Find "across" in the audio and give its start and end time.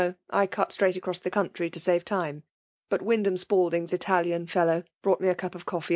0.95-1.19